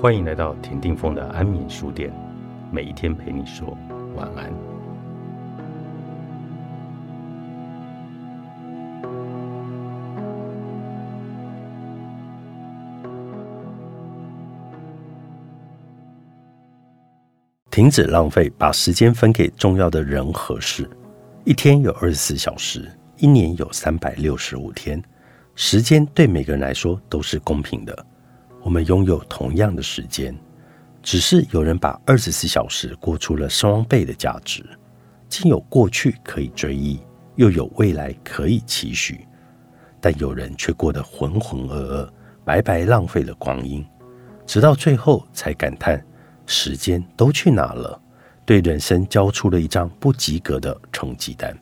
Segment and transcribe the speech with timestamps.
[0.00, 2.10] 欢迎来到田定峰的安眠书店，
[2.72, 3.76] 每一天陪你说
[4.16, 4.50] 晚安。
[17.70, 20.88] 停止浪费，把时间分给重要的人和事。
[21.44, 25.02] 一天有二十四小时，一年有三百六十五天，
[25.54, 28.06] 时间对每个人来说都是公平的。
[28.62, 30.36] 我们拥有同样的时间，
[31.02, 34.64] 只是有人把二十四小时过出了双倍的价值，
[35.28, 37.00] 既有过去可以追忆，
[37.36, 39.26] 又有未来可以期许，
[40.00, 42.08] 但有人却过得浑浑噩噩，
[42.44, 43.84] 白白浪费了光阴，
[44.46, 46.04] 直到最后才感叹
[46.46, 47.98] 时间都去哪了，
[48.44, 51.56] 对人生交出了一张不及格的成绩单。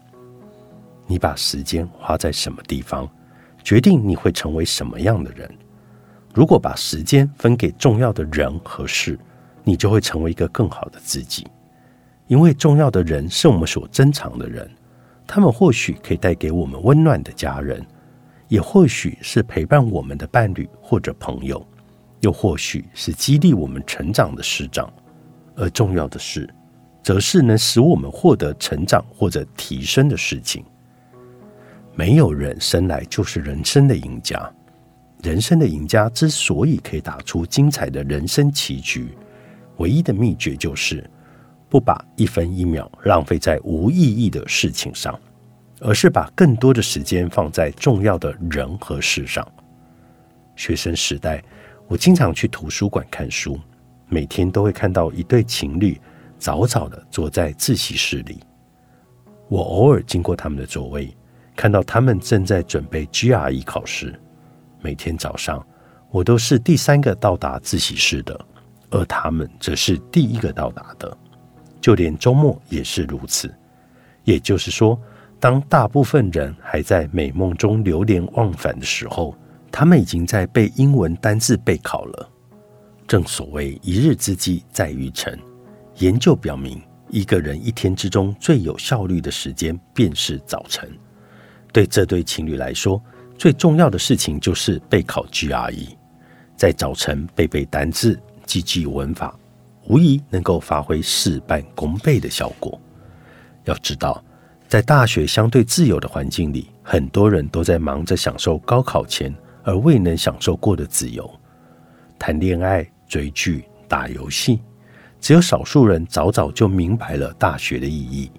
[1.07, 3.09] 你把时间花在什么地方，
[3.63, 5.49] 决定你会成为什么样的人。
[6.39, 9.19] 如果把时间分给重要的人和事，
[9.65, 11.45] 你就会成为一个更好的自己。
[12.29, 14.71] 因为重要的人是我们所珍藏的人，
[15.27, 17.85] 他们或许可以带给我们温暖的家人，
[18.47, 21.67] 也或许是陪伴我们的伴侣或者朋友，
[22.21, 24.89] 又或许是激励我们成长的师长。
[25.57, 26.49] 而重要的是，
[27.03, 30.65] 则是能使我们获得成长或者提升的事情。
[31.97, 34.49] 没有人生来就是人生的赢家。
[35.23, 39.09] 人生的赢家之所以可以打出精彩的人生棋局，
[39.79, 41.09] 唯一的秘诀就是
[41.69, 45.19] 不把一分一秒浪费在无意义的事情上，
[45.81, 49.47] 而是把更多的时间放在重要的人和事上。
[50.55, 51.43] 学生时代，
[51.89, 53.59] 我经常去图书馆看书，
[54.09, 56.01] 每天都会看到一对情侣
[56.39, 58.39] 早早的坐在自习室里。
[59.49, 61.13] 我偶尔经过他们的座位，
[61.57, 64.15] 看到他们正在准备 GRE 考试。
[64.81, 65.65] 每天早上，
[66.11, 68.39] 我都是第三个到达自习室的，
[68.91, 71.17] 而他们则是第一个到达的。
[71.81, 73.53] 就连周末也是如此。
[74.25, 75.01] 也就是说，
[75.41, 79.35] 当大部分人还在美梦中流连忘返的时候，
[79.71, 82.29] 他们已经在背英文单字备考了。
[83.07, 85.39] 正所谓一日之计在于晨。
[85.97, 90.91] 研究表明，一个人一天之中最有效率的时间便是早晨。
[91.73, 93.03] 对这对情侣来说，
[93.39, 95.87] 最重要的事情就是备考 GRE，
[96.57, 99.33] 在早晨背背单字、记记文法，
[99.87, 102.79] 无疑能够发挥事半功倍的效果。
[103.65, 104.21] 要知道，
[104.67, 109.33] 在大学相对自由的环境里，很多人都在忙着享受高考前
[109.63, 111.31] 而未能享受过的自由，
[112.19, 114.59] 谈恋爱、追剧、打游戏。
[115.21, 118.33] 只有少数人早早就明白了大学的意义，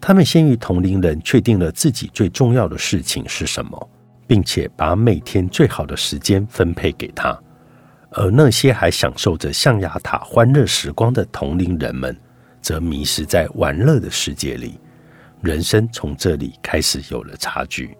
[0.00, 3.90] 他们先于同龄人确定了自己最重要的事情是什么。
[4.26, 7.38] 并且把每天最好的时间分配给他，
[8.10, 12.16] 而那些还享受着象牙塔欢乐时光的同龄人们，
[12.60, 14.80] 则迷失在玩乐的世界里。
[15.42, 17.96] 人生从这里开始有了差距。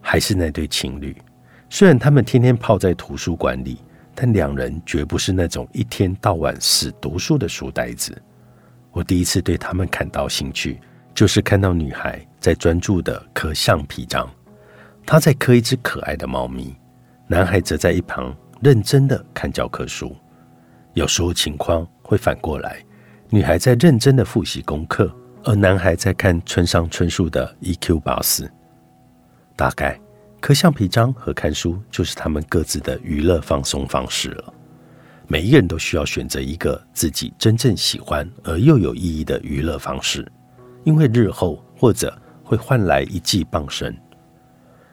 [0.00, 1.14] 还是那对情侣，
[1.68, 3.78] 虽然他们天天泡在图书馆里，
[4.14, 8.16] 但两人绝不是那种一天到晚死读书的书呆子。
[8.90, 10.80] 我第一次对他们感到兴趣，
[11.14, 14.28] 就是看到女孩在专注的刻橡皮章。
[15.10, 16.76] 他在刻一只可爱的猫咪，
[17.26, 20.14] 男孩则在一旁认真的看教科书。
[20.92, 22.84] 有时候情况会反过来，
[23.30, 25.10] 女孩在认真的复习功课，
[25.44, 28.00] 而男孩在看村上春树的《E.Q.
[28.00, 28.44] 八四》。
[29.56, 29.98] 大概
[30.40, 34.52] 刻橡皮章和看书就是他们各自的娱乐放松方式了。
[35.26, 40.30] 每一个人都需要选择一个自己真正喜欢而又有意义的娱乐方式，
[40.84, 42.14] 因为日后或者
[42.44, 43.98] 会换来一技傍身。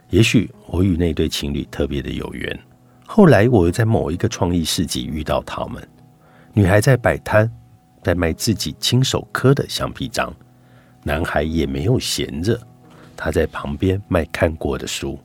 [0.10, 2.60] 也许我与那对情侣特别的有缘。
[3.06, 5.88] 后来我又在某一个创意市集遇到他们，
[6.54, 7.52] 女孩在摆摊，
[8.04, 10.32] 在卖自己亲手刻的橡皮章；
[11.04, 12.60] 男孩也没有闲着，
[13.16, 15.20] 他在旁边卖看过的书，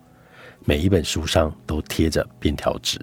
[0.64, 3.00] 每一本书上都贴着便条纸，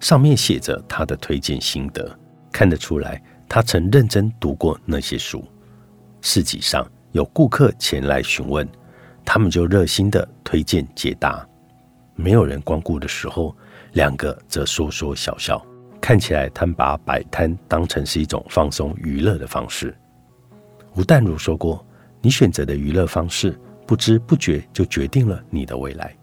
[0.00, 2.18] 上面写着他的推荐心得，
[2.52, 5.44] 看得出来他曾认真读过那些书。
[6.20, 8.68] 市集上有顾客前来询问。
[9.30, 11.46] 他们就热心的推荐解答，
[12.14, 13.54] 没有人光顾的时候，
[13.92, 15.62] 两个则说说笑笑，
[16.00, 19.94] 看起来他们把摆摊当成是一种放松娱乐的方式。
[20.94, 21.86] 吴淡如说过
[22.22, 23.54] ：“你选择的娱乐方式，
[23.86, 26.16] 不知不觉就决定了你的未来。”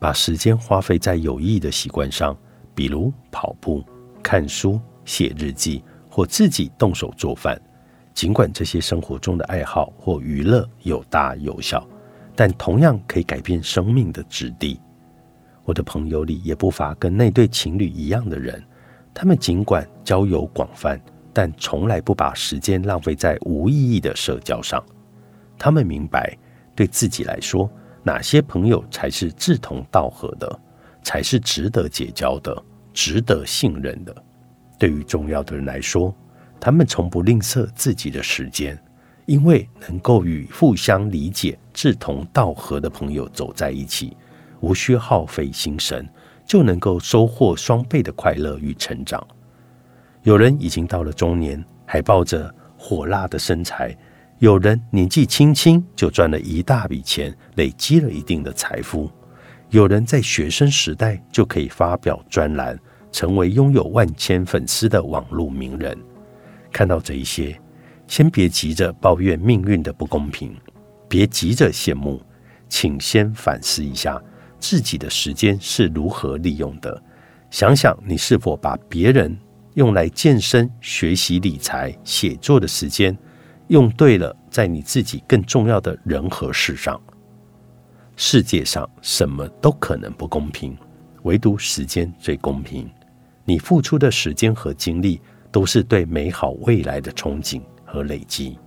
[0.00, 2.36] 把时间花费在有意的习惯上，
[2.74, 3.80] 比如跑步、
[4.24, 7.56] 看书、写日记或自己动手做饭。
[8.12, 11.88] 尽管这些生活中的爱好或娱乐有大有小，
[12.34, 14.80] 但同样可以改变生命的质地。
[15.64, 18.62] 我的朋友里也不乏跟那对情侣一样的人，
[19.14, 21.00] 他们尽管交友广泛，
[21.32, 24.82] 但从来不把时间浪费在无意义的社交上。
[25.58, 26.36] 他们明白，
[26.74, 27.70] 对自己来说，
[28.02, 30.60] 哪些朋友才是志同道合的，
[31.02, 32.60] 才是值得结交的、
[32.92, 34.14] 值得信任的。
[34.76, 36.12] 对于重要的人来说，
[36.58, 38.76] 他们从不吝啬自己的时间，
[39.26, 44.16] 因为能够与互相理解、志同道合的朋友走在一起，
[44.60, 46.08] 无需耗费心神，
[46.46, 49.24] 就能够收获双倍的快乐与成长。
[50.22, 53.96] 有人已经到了中年，还抱着火辣的身材。
[54.38, 59.08] 有人年纪轻轻就赚了一大笔钱，累积了一定的财富；
[59.70, 62.76] 有人在学生时代就可以发表专栏，
[63.12, 65.96] 成为拥有万千粉丝的网络名人。
[66.72, 67.56] 看到这一些，
[68.12, 70.54] 先别急着抱怨命运的不公平，
[71.08, 72.20] 别急着羡慕，
[72.68, 74.22] 请先反思一下
[74.60, 77.02] 自己的时间是如何利用的。
[77.50, 79.34] 想想你是否把别人
[79.76, 83.16] 用来健身、学习、理财、写作的时间。
[83.68, 87.00] 用对了，在你自己更重要的人和事上。
[88.16, 90.76] 世界上什么都可能不公平，
[91.22, 92.86] 唯独时间最公平。
[93.46, 95.18] 你付出的时间和精力，
[95.50, 98.58] 都是对美好未来的憧憬和累积。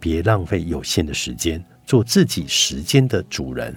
[0.00, 3.74] 别浪费有限的时间，做自己时间的主人，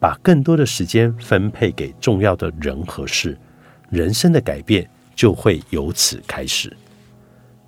[0.00, 3.38] 把更多的时间分配给重要的人和事，
[3.88, 6.76] 人生的改变就会由此开始。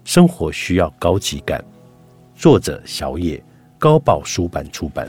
[0.05, 1.65] 生活需要高级感。
[2.35, 3.43] 作者：小野，
[3.79, 5.09] 高宝书版出版。